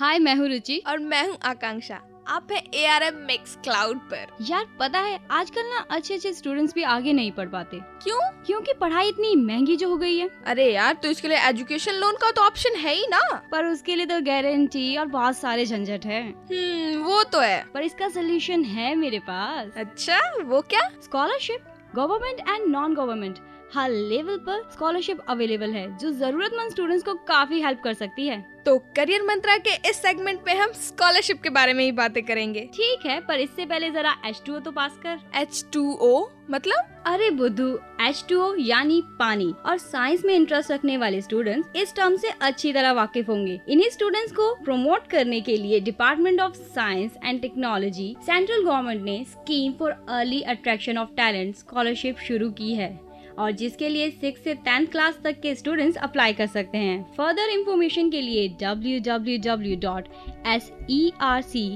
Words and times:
हाय 0.00 0.18
मैं 0.18 0.34
हूँ 0.34 0.46
रुचि 0.48 0.76
और 0.86 0.98
मैं 1.00 1.26
हूँ 1.28 1.36
आकांक्षा 1.44 2.00
आप 2.28 2.52
है 2.52 2.58
A 2.74 2.84
R 2.86 3.02
M 3.02 3.14
mix 3.26 3.54
cloud 3.64 3.98
पर 4.10 4.26
यार 4.42 4.64
पता 4.80 4.98
है 4.98 5.18
आजकल 5.30 5.66
ना 5.66 5.78
अच्छे 5.90 6.14
अच्छे 6.14 6.32
स्टूडेंट्स 6.32 6.74
भी 6.74 6.82
आगे 6.84 7.12
नहीं 7.12 7.32
पढ़ 7.32 7.48
पाते 7.48 7.80
क्यों 8.02 8.20
क्योंकि 8.46 8.72
पढ़ाई 8.80 9.08
इतनी 9.08 9.34
महंगी 9.36 9.76
जो 9.76 9.88
हो 9.88 9.96
गई 9.96 10.16
है 10.18 10.28
अरे 10.46 10.70
यार 10.72 10.94
तो 10.94 11.08
इसके 11.08 11.28
लिए 11.28 11.38
एजुकेशन 11.48 11.94
लोन 11.94 12.16
का 12.16 12.30
तो 12.30 12.42
ऑप्शन 12.42 12.76
है 12.76 12.94
ही 12.94 13.06
ना 13.06 13.20
पर 13.52 13.66
उसके 13.66 13.96
लिए 13.96 14.06
तो 14.06 14.20
गारंटी 14.22 14.96
और 14.96 15.06
बहुत 15.08 15.36
सारे 15.36 15.66
झंझट 15.66 16.06
है 16.06 16.22
हम्म, 16.22 17.02
वो 17.02 17.22
तो 17.24 17.40
है 17.40 17.62
पर 17.74 17.82
इसका 17.82 18.08
सोल्यूशन 18.10 18.64
है 18.66 18.94
मेरे 18.96 19.18
पास 19.22 19.78
अच्छा 19.78 20.20
वो 20.44 20.60
क्या 20.68 20.88
scholarship 21.02 21.72
government 21.94 22.40
and 22.40 22.70
non 22.70 22.94
government 22.94 23.38
हर 23.72 23.90
लेवल 23.90 24.36
पर 24.38 24.62
स्कॉलरशिप 24.72 25.20
अवेलेबल 25.28 25.70
है 25.72 25.86
जो 25.98 26.10
जरूरतमंद 26.12 26.70
स्टूडेंट्स 26.70 27.04
को 27.04 27.14
काफी 27.28 27.60
हेल्प 27.60 27.80
कर 27.84 27.94
सकती 27.94 28.26
है 28.26 28.44
तो 28.66 28.76
करियर 28.96 29.22
मंत्रा 29.22 29.56
के 29.58 29.70
इस 29.88 29.96
सेगमेंट 29.96 30.40
में 30.46 30.54
हम 30.54 30.72
स्कॉलरशिप 30.72 31.40
के 31.42 31.50
बारे 31.50 31.72
में 31.72 31.84
ही 31.84 31.92
बातें 31.92 32.22
करेंगे 32.22 32.60
ठीक 32.74 33.06
है 33.06 33.18
पर 33.20 33.40
इससे 33.40 33.64
पहले 33.66 33.90
जरा 33.90 34.14
एच 34.26 34.42
टू 34.46 34.54
ओ 34.54 34.58
तो 34.58 34.70
पास 34.70 34.98
कर 35.02 35.18
एच 35.36 35.64
टू 35.72 35.82
ओ 35.92 36.28
मतलब 36.50 36.88
अरे 37.06 37.30
बुद्धू 37.30 37.68
एच 38.00 38.24
टू 38.28 38.40
ओ 38.40 38.54
यानी 38.58 39.00
पानी 39.18 39.52
और 39.66 39.78
साइंस 39.78 40.24
में 40.24 40.34
इंटरेस्ट 40.34 40.70
रखने 40.70 40.96
वाले 40.96 41.20
स्टूडेंट्स 41.20 41.76
इस 41.76 41.94
टर्म 41.96 42.16
से 42.16 42.30
अच्छी 42.42 42.72
तरह 42.72 42.92
वाकिफ 42.92 43.28
होंगे 43.28 43.60
इन्हीं 43.68 43.90
स्टूडेंट्स 43.90 44.32
को 44.32 44.54
प्रमोट 44.64 45.06
करने 45.06 45.40
के 45.40 45.56
लिए 45.56 45.80
department 45.82 46.40
of 46.40 46.56
science 46.74 47.16
and 47.24 47.40
technology 47.42 48.14
central 48.26 48.64
government 48.64 49.02
ने 49.02 49.24
scheme 49.28 49.72
for 49.72 49.90
early 50.10 50.42
attraction 50.48 50.98
of 50.98 51.14
talent 51.16 51.56
scholarship 51.56 52.18
शुरू 52.18 52.50
की 52.52 52.74
है 52.74 53.11
और 53.38 53.52
जिसके 53.52 53.88
लिए 53.88 54.10
सिक्स 54.10 54.44
से 54.44 54.54
टेंथ 54.54 54.86
क्लास 54.86 55.18
तक 55.24 55.40
के 55.40 55.54
स्टूडेंट्स 55.54 55.96
अप्लाई 55.98 56.32
कर 56.32 56.46
सकते 56.48 56.78
हैं 56.78 57.02
फर्दर 57.16 57.50
इंफॉर्मेशन 57.50 58.10
के 58.10 58.20
लिए 58.20 58.48
W 58.62 59.00
W 59.02 59.38
W 59.44 59.76
dot 59.80 60.08
S 60.46 60.70
E 60.90 61.12
R 61.20 61.42
सी 61.42 61.66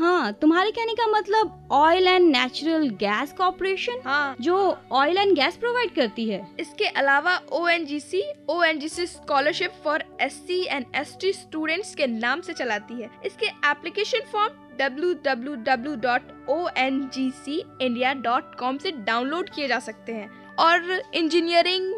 हाँ 0.00 0.32
तुम्हारे 0.32 0.70
कहने 0.70 0.94
का 0.94 1.06
मतलब 1.06 1.68
oil 1.72 2.06
and 2.06 2.30
natural 2.30 2.88
gas 2.88 3.32
corporation 3.32 4.00
हाँ 4.04 4.36
जो 4.40 4.56
ऑयल 4.92 5.18
एंड 5.18 5.34
गैस 5.36 5.56
प्रोवाइड 5.56 5.94
करती 5.94 6.28
है 6.28 6.46
इसके 6.60 6.84
अलावा 6.84 7.36
O 7.52 7.66
N 7.68 7.86
G 7.86 8.00
C 8.00 8.22
O 8.50 8.62
N 8.62 8.78
G 8.78 8.88
C 8.88 9.06
scholarship 9.06 9.72
for 9.84 10.04
S 10.20 10.34
C 10.46 10.62
and 10.64 10.84
S 10.94 11.16
T 11.20 11.32
students 11.32 11.94
के 11.94 12.06
नाम 12.06 12.40
से 12.40 12.52
चलाती 12.52 13.02
है 13.02 13.10
इसके 13.26 13.46
application 13.46 14.30
form 14.32 14.76
W 14.78 15.12
W 15.14 15.54
W 15.54 15.94
dot 15.94 16.22
dot 16.22 16.48
O 16.48 16.68
N 16.76 17.08
G 17.14 17.30
C 17.30 17.62
India 17.82 18.14
com 18.58 18.78
से 18.78 18.90
डाउनलोड 18.90 19.50
किए 19.50 19.68
जा 19.68 19.78
सकते 19.78 20.12
हैं 20.12 20.41
और 20.58 21.00
इंजीनियरिंग 21.14 21.92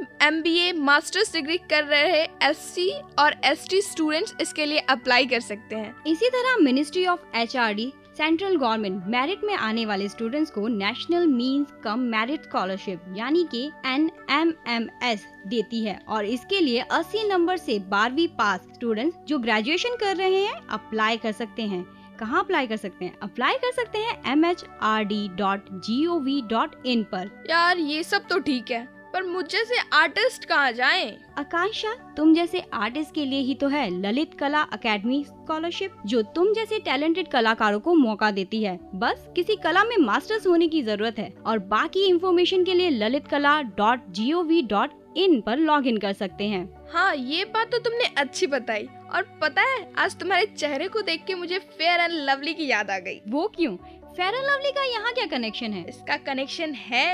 ए 0.46 0.72
मास्टर्स 0.74 1.32
डिग्री 1.32 1.58
कर 1.70 1.84
रहे 1.84 2.52
सी 2.54 2.90
और 3.18 3.34
टी 3.70 3.80
स्टूडेंट्स 3.82 4.34
इसके 4.40 4.66
लिए 4.66 4.78
अप्लाई 4.90 5.26
कर 5.26 5.40
सकते 5.40 5.76
हैं 5.76 5.94
इसी 6.06 6.28
तरह 6.28 6.56
ministry 6.62 7.06
of 7.06 7.26
the 7.36 7.92
central 8.18 8.56
government 8.56 9.06
merit 9.06 9.40
में 9.44 9.54
आने 9.54 9.84
वाले 9.86 10.08
स्टूडेंट्स 10.08 10.50
को 10.50 10.66
national 10.68 11.26
means 11.26 11.72
cum 11.84 12.00
merit 12.10 12.42
scholarship 12.42 13.14
यानी 13.16 13.42
कि 13.50 13.64
एन 13.86 14.10
एम 14.30 14.52
एम 14.68 14.88
एस 15.02 15.24
देती 15.46 15.84
है 15.84 15.98
और 16.08 16.24
इसके 16.26 16.60
लिए 16.60 16.84
80 16.92 17.28
नंबर 17.28 17.56
से 17.56 17.78
12वीं 17.92 18.28
पास 18.38 18.68
स्टूडेंट्स 18.74 19.16
जो 19.28 19.38
ग्रेजुएशन 19.38 19.96
कर 20.00 20.16
रहे 20.16 20.44
हैं 20.44 20.60
अप्लाई 20.70 21.16
कर 21.16 21.32
सकते 21.32 21.62
हैं 21.62 21.84
कहाँ 22.18 22.40
अप्लाई 22.40 22.66
कर 22.66 22.76
सकते 22.76 23.04
हैं 23.04 23.18
अप्लाई 23.22 23.56
कर 23.56 23.72
सकते 23.72 23.98
हैं 23.98 24.32
M 24.32 24.44
H 24.44 24.64
R 24.82 25.04
D 25.04 25.28
dot 25.36 25.70
G 25.80 26.04
O 26.06 26.18
V 26.20 26.40
dot 26.50 26.74
in 26.86 27.02
पर 27.12 27.30
यार 27.50 27.78
ये 27.78 28.02
सब 28.02 28.26
तो 28.28 28.38
ठीक 28.40 28.70
है 28.70 28.86
पर 29.12 29.22
मुझ 29.22 29.44
जैसे 29.44 29.74
आर्टिस्ट 29.92 30.44
कहाँ 30.44 30.70
जाए 30.72 31.04
आकांक्षा 31.38 31.92
तुम 32.16 32.32
जैसे 32.34 32.62
आर्टिस्ट 32.74 33.14
के 33.14 33.24
लिए 33.24 33.40
ही 33.40 33.54
तो 33.54 33.68
है 33.68 33.88
ललित 33.92 34.32
कला 34.38 34.62
अकेडमी 34.72 35.22
स्कॉलरशिप 35.24 36.00
जो 36.06 36.22
तुम 36.34 36.52
जैसे 36.54 36.78
टैलेंटेड 36.80 37.28
कलाकारों 37.28 37.80
को 37.80 37.94
मौका 37.94 38.30
देती 38.30 38.62
है 38.62 38.78
बस 38.94 39.28
किसी 39.36 39.56
कला 39.56 39.84
में 39.84 39.96
मास्टर्स 39.96 40.46
होने 40.46 40.68
की 40.68 40.82
जरूरत 40.82 41.18
है 41.18 41.32
और 41.46 41.58
बाकी 41.68 42.06
इन्फॉर्मेशन 42.06 42.64
के 42.64 42.74
लिए 42.74 42.90
Lalit 42.90 43.28
Kala 43.28 43.60
dot 43.76 44.10
G 44.10 44.32
O 44.32 44.42
V 44.42 44.60
dot 44.68 45.02
in 45.16 45.40
पर 45.40 45.58
लॉग 45.60 45.86
इन 45.86 45.98
कर 45.98 46.12
सकते 46.14 46.44
हैं 46.46 46.68
हाँ 46.92 47.14
ये 47.14 47.44
बात 47.44 47.70
तो 47.72 47.78
तुमने 47.80 48.12
अच्छी 48.16 48.46
बताई 48.46 48.88
और 49.14 49.22
पता 49.40 49.62
है 49.62 49.86
आज 49.98 50.16
तुम्हारे 50.18 50.46
चेहरे 50.48 50.86
को 50.88 51.00
देख 51.02 51.24
के 51.26 51.34
मुझे 51.34 51.58
फेयर 51.58 52.00
एंड 52.00 52.12
लवली 52.20 52.54
की 52.54 52.66
याद 52.66 52.90
आ 52.90 52.98
गई 52.98 53.20
वो 53.28 53.46
क्यों 53.56 53.76
फेयर 54.08 54.34
एंड 54.34 54.44
लवली 54.44 54.70
का 54.70 54.84
यहाँ 54.84 55.12
क्या 55.12 55.26
कनेक्शन 55.28 55.72
है 55.72 55.84
इसका 55.88 56.16
कनेक्शन 56.24 56.72
है 56.80 57.13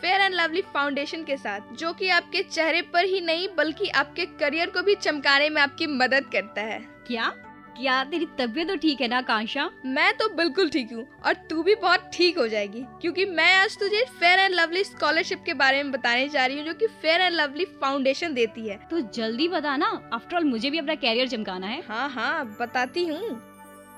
फेयर 0.00 0.20
एंड 0.20 0.34
लवली 0.34 0.62
फाउंडेशन 0.74 1.24
के 1.24 1.36
साथ 1.36 1.74
जो 1.76 1.92
कि 1.92 2.08
आपके 2.10 2.42
चेहरे 2.42 2.82
पर 2.92 3.04
ही 3.04 3.20
नहीं 3.20 3.48
बल्कि 3.56 3.88
आपके 3.96 4.26
करियर 4.38 4.70
को 4.70 4.82
भी 4.82 4.94
चमकाने 4.96 5.48
में 5.50 5.60
आपकी 5.62 5.86
मदद 5.88 6.30
करता 6.32 6.62
है 6.62 6.78
क्या 7.06 7.32
क्या 7.76 8.02
तेरी 8.04 8.26
तबीयत 8.38 8.68
तो 8.68 8.76
ठीक 8.76 9.00
है 9.00 9.08
ना 9.08 9.18
आकांक्षा 9.18 9.68
मैं 9.86 10.12
तो 10.16 10.28
बिल्कुल 10.34 10.68
ठीक 10.70 10.92
हूँ 10.92 11.06
और 11.26 11.34
तू 11.50 11.62
भी 11.62 11.74
बहुत 11.76 12.10
ठीक 12.14 12.38
हो 12.38 12.46
जाएगी 12.48 12.84
क्योंकि 13.02 13.24
मैं 13.26 13.52
आज 13.54 13.78
तुझे 13.78 14.04
फेयर 14.10 14.38
एंड 14.38 14.54
लवली 14.54 14.84
स्कॉलरशिप 14.84 15.42
के 15.46 15.54
बारे 15.54 15.82
में 15.82 15.92
बताने 15.92 16.28
जा 16.28 16.46
रही 16.46 16.56
हूँ 16.56 16.66
जो 16.66 16.74
कि 16.74 16.86
फेयर 17.02 17.20
एंड 17.20 17.34
लवली 17.34 17.64
फाउंडेशन 17.80 18.34
देती 18.34 18.68
है 18.68 18.78
तो 18.90 19.00
जल्दी 19.14 19.48
बता 19.48 19.76
ना 19.76 19.86
आफ्टरऑल 20.12 20.44
मुझे 20.44 20.70
भी 20.70 20.78
अपना 20.78 20.94
कैरियर 20.96 21.28
चमकाना 21.28 21.66
है 21.66 21.82
हाँ 21.88 22.08
हाँ 22.10 22.44
बताती 22.60 23.06
हूँ 23.06 23.51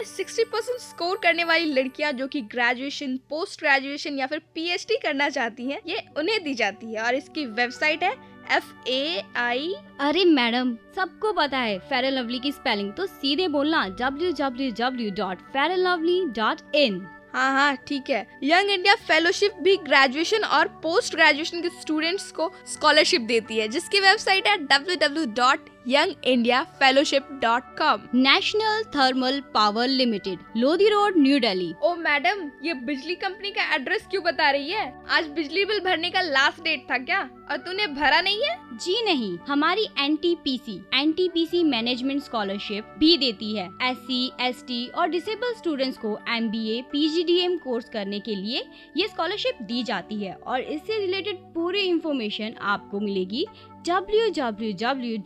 सिक्सटी 0.02 0.44
परसेंट 0.44 0.78
स्कोर 0.80 1.18
करने 1.22 1.44
वाली 1.44 1.72
लड़कियां 1.72 2.12
जो 2.16 2.26
कि 2.26 2.40
ग्रेजुएशन 2.52 3.16
पोस्ट 3.30 3.60
ग्रेजुएशन 3.60 4.18
या 4.18 4.26
फिर 4.26 4.38
पीएचडी 4.54 4.96
करना 5.02 5.28
चाहती 5.28 5.70
हैं 5.70 5.80
ये 5.86 6.02
उन्हें 6.18 6.42
दी 6.44 6.54
जाती 6.54 6.94
है 6.94 7.02
और 7.02 7.14
इसकी 7.14 7.46
वेबसाइट 7.46 8.02
है 8.02 8.12
एफ 8.52 8.88
ए 8.88 9.22
आई 9.36 9.74
अरे 10.00 10.24
मैडम 10.24 10.74
सबको 10.96 11.32
पता 11.32 11.58
है 11.58 11.78
फेर 11.88 12.10
लवली 12.10 12.38
की 12.38 12.52
स्पेलिंग 12.52 12.92
तो 12.92 13.06
सीधे 13.06 13.48
बोलना 13.48 13.86
W 14.00 14.32
W 14.40 14.70
W 14.78 15.10
dot 15.14 15.42
fair 15.52 15.76
lovely 15.76 16.24
dot 16.36 16.74
in 16.74 17.06
हाँ 17.34 17.50
हाँ 17.52 17.76
ठीक 17.88 18.10
है 18.10 18.26
यंग 18.44 18.70
इंडिया 18.70 18.94
फेलोशिप 18.96 19.54
भी 19.62 19.76
ग्रेजुएशन 19.76 20.44
और 20.48 20.68
पोस्ट 20.82 21.14
ग्रेजुएशन 21.14 21.62
के 21.62 21.68
स्टूडेंट्स 21.80 22.30
को 22.32 22.50
स्कॉलरशिप 22.66 23.22
देती 23.22 23.56
है 23.58 23.68
जिसकी 23.68 24.00
वेबसाइट 24.00 24.46
है 24.48 24.56
W 24.58 24.96
W 24.98 25.24
dot 25.34 25.68
young 25.86 26.12
India 26.24 26.62
fellowship 26.80 27.26
dot 27.40 27.62
com 27.78 28.02
national 28.16 28.82
thermal 28.94 29.40
power 29.54 29.88
limited 29.88 30.38
Lodhi 30.56 30.88
road 30.88 31.16
new 31.16 31.38
Delhi 31.38 31.72
ओ 31.82 31.94
मैडम 31.96 32.48
ये 32.64 32.74
बिजली 32.84 33.14
कंपनी 33.16 33.50
का 33.50 33.62
एड्रेस 33.74 34.06
क्यों 34.10 34.22
बता 34.24 34.50
रही 34.50 34.70
है 34.70 34.86
आज 35.08 35.26
बिजली 35.30 35.64
बिल 35.64 35.80
भरने 35.80 36.10
का 36.10 36.20
लास्ट 36.22 36.62
डेट 36.64 36.86
था 36.90 36.98
क्या 37.00 37.20
और 37.50 37.56
तूने 37.56 37.86
भरा 37.90 38.20
नहीं 38.20 38.42
है 38.42 38.56
जी 38.76 39.02
नहीं 39.04 39.36
हमारी 39.48 39.84
N 40.00 40.16
T 40.16 40.34
P 40.44 40.56
C 40.58 40.80
N 40.94 41.12
T 41.12 41.28
P 41.28 41.44
C 41.46 41.62
management 41.64 42.22
scholarship 42.22 42.94
भी 42.98 43.16
देती 43.18 43.54
है 43.56 43.68
एस 43.82 43.98
सी 43.98 44.24
एस 44.40 44.64
टी 44.68 44.86
और 44.88 45.08
डिसेबल 45.08 45.52
स्टूडेंट्स 45.54 45.98
को 45.98 46.16
M 46.36 46.48
B 46.50 46.66
A 46.70 46.80
P 46.92 47.08
G 47.08 47.24
D 47.24 47.38
M 47.40 47.56
course 47.58 47.88
करने 47.90 48.20
के 48.20 48.34
लिए 48.36 48.64
ये 48.96 49.08
स्कॉलरशिप 49.08 49.62
दी 49.64 49.82
जाती 49.84 50.22
है 50.24 50.34
और 50.36 50.60
इससे 50.60 50.98
रिलेटेड 50.98 51.44
पूरी 51.54 51.80
इंफॉर्मेशन 51.82 52.54
आपको 52.64 53.00
मिलेगी 53.00 53.46
www.ntpc.co.in 53.84 55.26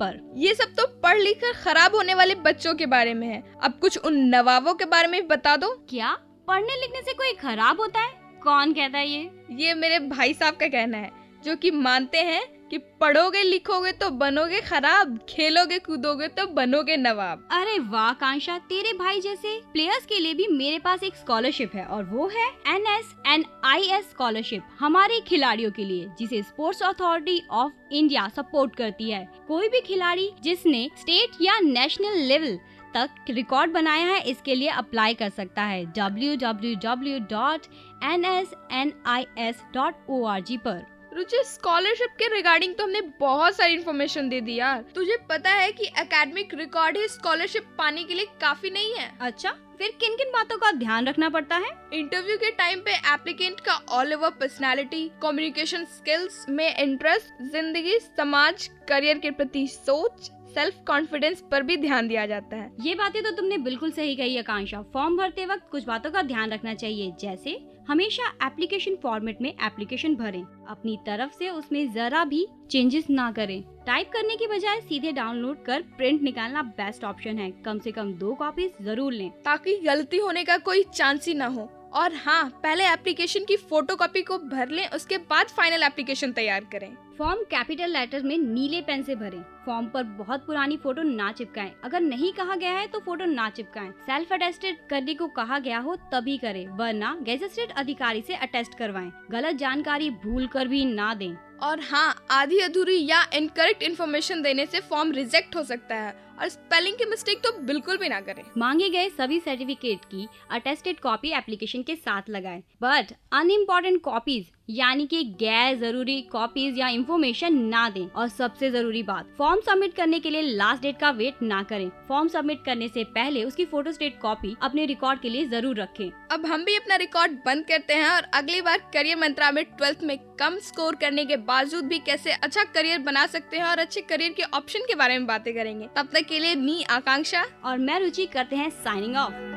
पर 0.00 0.32
ये 0.36 0.54
सब 0.54 0.74
तो 0.76 0.86
पढ़ 1.02 1.18
लिख 1.18 1.40
कर 1.40 1.52
खराब 1.54 1.94
होने 1.94 2.14
वाले 2.14 2.34
बच्चों 2.40 2.74
के 2.74 2.86
बारे 2.86 3.14
में 3.14 3.28
है 3.28 3.42
अब 3.62 3.78
कुछ 3.80 3.98
उन 3.98 4.16
नवाबों 4.28 4.74
के 4.74 4.84
बारे 4.86 5.08
में 5.08 5.28
बता 5.28 5.56
दो 5.56 5.68
क्या 5.90 6.12
पढ़ने 6.48 6.80
लिखने 6.80 7.02
से 7.02 7.12
कोई 7.12 7.32
खराब 7.40 7.80
होता 7.80 8.00
है 8.00 8.18
कौन 8.42 8.72
कहता 8.72 8.98
है 8.98 9.08
ये 9.08 9.30
ये 9.54 9.74
मेरे 9.74 9.98
भाई 10.08 10.34
साहब 10.34 10.54
का 10.54 10.68
कहना 10.68 10.98
है 10.98 11.10
जो 11.44 11.56
कि 11.56 11.70
मानते 11.70 12.22
हैं 12.22 12.59
कि 12.70 12.78
पढ़ोगे 13.00 13.42
लिखोगे 13.42 13.92
तो 13.92 14.08
बनोगे 14.10 14.60
खराब 14.60 15.18
खेलोगे 15.28 15.78
कूदोगे 15.78 16.26
तो 16.30 16.46
बनोगे 16.54 16.96
नवाब 16.96 17.48
अरे 17.52 17.78
वाह 17.90 18.12
कांशा 18.12 18.58
तेरे 18.68 18.92
भाई 18.92 19.20
जैसे 19.20 19.56
प्लेयर्स 19.72 20.04
के 20.06 20.18
लिए 20.18 20.34
भी 20.34 20.46
मेरे 20.48 20.78
पास 20.78 21.02
एक 21.02 21.16
स्कॉलरशिप 21.16 21.74
है 21.74 21.84
और 21.86 22.04
वो 22.04 22.26
है 22.28 22.48
N 22.74 22.86
S 22.88 23.14
N 23.26 23.44
I 23.64 23.88
S 23.90 24.10
scholarship 24.10 24.68
हमारे 24.80 25.20
खिलाड़ियों 25.20 25.70
के 25.70 25.84
लिए 25.84 26.08
जिसे 26.18 26.42
sports 26.42 26.82
authority 26.82 27.42
of 27.52 27.72
India 27.92 28.28
support 28.36 28.76
करती 28.76 29.10
है 29.10 29.24
कोई 29.48 29.68
भी 29.68 29.80
खिलाड़ी 29.80 30.30
जिसने 30.42 30.88
स्टेट 30.98 31.42
या 31.42 31.58
नेशनल 31.62 32.18
लेवल 32.28 32.58
तक 32.94 33.30
रिकॉर्ड 33.30 33.72
बनाया 33.72 34.06
है 34.06 34.20
इसके 34.30 34.54
लिए 34.54 34.68
अप्लाई 34.68 35.14
कर 35.14 35.28
सकता 35.30 35.62
है 35.64 35.84
W 35.92 36.36
W 36.36 36.74
W 36.84 37.18
dot 37.30 37.66
N 38.04 38.24
S 38.24 38.54
N 38.72 38.92
I 39.06 39.26
S 39.38 39.62
dot 39.74 40.10
O 40.10 40.24
R 40.24 40.40
G 40.40 40.56
पर 40.66 40.82
रुचि 41.12 41.42
स्कॉलरशिप 41.44 42.10
के 42.18 42.26
रिगार्डिंग 42.34 42.74
तो 42.74 42.84
हमने 42.84 43.00
बहुत 43.20 43.56
सारी 43.56 43.74
इन्फॉर्मेशन 43.74 44.28
दे 44.28 44.40
दी 44.40 44.54
यार 44.54 44.84
तुझे 44.94 45.16
पता 45.28 45.50
है 45.50 45.70
कि 45.72 45.86
एकेडमिक 46.00 46.54
रिकॉर्ड 46.54 46.96
ही 46.96 47.08
स्कॉलरशिप 47.08 47.66
पाने 47.78 48.04
के 48.04 48.14
लिए 48.14 48.26
काफी 48.40 48.70
नहीं 48.70 48.94
है 48.94 49.10
अच्छा 49.20 49.50
फिर 49.78 49.90
किन 50.00 50.16
किन 50.16 50.30
बातों 50.32 50.56
का 50.58 50.70
ध्यान 50.72 51.08
रखना 51.08 51.28
पड़ता 51.28 51.56
है 51.56 51.70
इंटरव्यू 51.92 52.36
के 52.36 52.50
टाइम 52.56 52.80
पे 52.80 52.94
एप्लीकेंट 53.14 53.60
का 53.60 53.74
all 53.90 54.14
over 54.14 54.30
personality 54.40 55.06
communication 55.22 55.84
skills 55.92 56.44
में 56.48 56.76
इंटरेस्ट 56.76 57.42
जिंदगी 57.52 57.98
समाज 58.16 58.68
करियर 58.88 59.18
के 59.18 59.30
प्रति 59.32 59.66
सोच 59.68 60.30
सेल्फ 60.50 60.82
कॉन्फिडेंस 60.86 61.42
पर 61.50 61.62
भी 61.62 61.76
ध्यान 61.78 62.08
दिया 62.08 62.26
जाता 62.26 62.56
है 62.56 62.70
ये 62.80 62.94
बातें 62.94 63.22
तो 63.22 63.30
तुमने 63.30 63.58
बिल्कुल 63.60 63.90
सही 63.92 64.14
कही 64.16 64.36
आकांक्षा 64.38 64.82
फॉर्म 64.94 65.16
भरते 65.16 65.46
वक्त 65.46 65.68
कुछ 65.70 65.86
बातों 65.86 66.10
का 66.10 66.22
ध्यान 66.24 66.52
रखना 66.52 66.74
चाहिए 66.74 67.12
जैसे 67.20 67.58
हमेशा 67.88 68.26
एप्लीकेशन 68.42 68.96
फॉर्मेट 69.02 69.40
में 69.42 69.48
एप्लीकेशन 69.50 70.14
भरें 70.16 70.42
अपनी 70.68 70.98
तरफ 71.06 71.32
से 71.32 71.48
उसमें 71.50 71.92
जरा 71.92 72.24
भी 72.24 72.46
चेंजेस 72.70 73.06
ना 73.10 73.30
करें 73.32 73.62
टाइप 73.86 74.10
करने 74.12 74.36
की 74.36 74.46
बजाय 74.46 74.80
सीधे 74.80 75.12
डाउनलोड 75.12 75.64
कर 75.64 75.82
प्रिंट 75.96 76.22
निकालना 76.22 76.62
बेस्ट 76.76 77.04
ऑप्शन 77.04 77.38
है 77.38 77.50
कम 77.64 77.78
से 77.78 77.92
कम 77.92 78.12
दो 78.14 78.34
कॉपीज 78.36 78.72
जरूर 78.82 79.12
लें 79.12 79.30
ताकि 79.44 79.76
गलती 79.80 80.18
होने 80.18 80.44
का 80.44 80.56
कोई 80.60 80.84
चांस 80.94 81.28
ही 81.28 81.34
ना 81.34 81.46
हो 81.48 81.68
और 81.92 82.14
हाँ 82.14 82.44
पहले 82.62 82.84
एप्लीकेशन 82.86 83.44
की 83.44 83.56
फोटोकॉपी 83.58 84.22
को 84.22 84.36
भर 84.40 84.68
लें 84.68 84.86
उसके 84.88 85.16
बाद 85.30 85.46
फाइनल 85.48 85.82
एप्लीकेशन 85.82 86.32
तैयार 86.32 86.64
करें 86.72 86.90
फॉर्म 87.18 87.42
कैपिटल 87.44 87.90
लेटर 87.90 88.22
में 88.22 88.36
नीले 88.38 88.80
पेन 88.80 89.02
से 89.02 89.14
भरें 89.14 89.40
फॉर्म 89.64 89.86
पर 89.86 90.02
बहुत 90.18 90.46
पुरानी 90.46 90.76
फोटो 90.76 91.02
ना 91.02 91.30
चिपकाएं 91.32 91.70
अगर 91.84 92.00
नहीं 92.00 92.32
कहा 92.32 92.56
गया 92.56 92.72
है 92.72 92.86
तो 92.86 92.98
फोटो 92.98 93.24
ना 93.24 93.48
चिपकाएं 93.50 93.90
सेल्फ 94.06 94.32
अटेस्टेड 94.32 94.76
करने 94.90 95.14
को 95.14 95.28
कहा 95.36 95.58
गया 95.58 95.78
हो 95.78 95.96
तभी 96.12 96.38
करें 96.38 96.66
वरना 96.78 97.14
गैजेस्टेड 97.22 97.72
अधिकारी 97.74 98.22
से 98.26 98.34
अटेस्ट 98.38 98.78
करवाएं 98.78 99.10
गलत 99.32 99.56
जानकारी 99.56 100.10
भूल 100.24 100.46
कर 100.46 100.68
भी 100.68 100.84
ना 100.84 101.12
दें 101.14 101.34
और 101.62 101.80
हाँ 101.82 102.14
आधी 102.30 102.58
अधूरी 102.60 102.96
या 103.06 103.24
इनकरेक्ट 103.34 103.82
इन्फॉर्मेशन 103.82 104.42
देने 104.42 104.66
से 104.66 104.80
फॉर्म 104.80 105.12
रिजेक्ट 105.12 105.56
हो 105.56 105.62
सकता 105.64 105.94
है 105.94 106.14
और 106.40 106.48
स्पेलिंग 106.48 106.96
की 106.96 107.04
मिस्टेक 107.04 107.40
तो 107.44 107.50
बिल्कुल 107.62 107.96
भी 107.96 108.08
ना 108.08 108.20
करें 108.20 108.42
मांगे 108.58 108.88
गए 108.90 109.08
सभी 109.10 109.38
सर्टिफिकेट 109.40 110.04
की 110.04 110.26
अटेस्टेड 110.50 111.00
कॉपी 111.00 111.32
एप्लीकेशन 111.38 111.82
के 111.82 111.96
साथ 111.96 112.30
लगाएं 112.30 112.60
बट 112.82 113.12
अनइम्पोर्टेंट 113.32 114.00
कॉपीज 114.02 114.50
यानी 114.70 115.06
कि 115.06 115.22
गैर 115.40 115.78
जरूरी 115.78 116.20
कॉपीज 116.22 116.78
या 116.78 116.88
इन्फॉर्मेशन 116.88 117.54
ना 117.64 117.88
दें 117.88 118.06
और 118.06 118.28
सबसे 118.28 118.70
जरूरी 118.70 119.02
बात 119.02 119.28
फॉर्म 119.38 119.60
सबमिट 119.66 119.94
करने 119.94 120.20
के 120.20 120.30
लिए 120.30 120.42
लास्ट 120.42 120.82
डेट 120.82 120.98
का 120.98 121.10
वेट 121.10 121.42
ना 121.42 121.62
करें 121.62 121.88
फॉर्म 122.08 122.28
सबमिट 122.28 122.64
करने 122.64 122.88
से 122.88 123.04
पहले 123.14 123.44
उसकी 123.44 123.64
फोटो 123.64 123.92
स्टेट 123.92 124.18
कॉपी 124.20 124.54
अपने 124.62 124.86
रिकॉर्ड 124.86 125.20
के 125.20 125.28
लिए 125.28 125.46
जरूर 125.48 125.80
रखें 125.80 126.10
अब 126.30 126.46
हम 126.46 126.64
भी 126.64 126.76
अपना 126.76 126.96
रिकॉर्ड 126.96 127.32
बंद 127.46 127.64
करते 127.68 127.94
हैं 127.94 128.08
और 128.10 128.30
अगली 128.34 128.60
बार 128.60 128.78
करियर 128.94 129.16
मंत्रा 129.16 129.50
में 129.50 129.64
ट्वेल्थ 129.66 130.04
में 130.04 130.16
कम 130.40 130.58
स्कोर 130.62 130.94
करने 130.94 131.24
के 131.24 131.36
बावजूद 131.48 131.84
भी 131.84 131.98
कैसे 132.06 132.32
अच्छा 132.32 132.64
करियर 132.74 132.98
बना 133.02 133.26
सकते 133.26 133.56
हैं 133.56 133.64
और 133.64 133.78
अच्छे 133.78 134.00
करियर 134.02 134.32
के 134.32 134.42
ऑप्शन 134.54 134.86
के 134.88 134.94
बारे 134.94 135.18
में 135.18 135.26
बातें 135.26 135.54
करेंगे 135.54 135.88
तब 135.96 136.08
तक 136.14 136.26
के 136.28 136.38
लिए 136.38 136.54
मी 136.56 136.82
आकांक्षा 136.90 137.44
और 137.64 137.78
मैं 137.78 138.00
रुचि 138.00 138.26
करते 138.26 138.56
हैं 138.56 138.70
साइनिंग 138.82 139.16
ऑफ 139.16 139.49